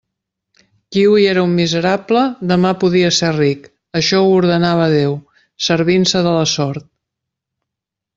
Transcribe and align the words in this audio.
Qui 0.93 1.01
hui 1.09 1.25
era 1.33 1.41
un 1.49 1.51
miserable, 1.57 2.23
demà 2.51 2.71
podia 2.83 3.11
ser 3.17 3.29
ric: 3.37 3.67
això 3.99 4.23
ho 4.23 4.31
ordenava 4.39 4.87
Déu, 4.95 5.13
servint-se 5.67 6.23
de 6.29 6.33
la 6.39 6.47
sort. 6.57 6.89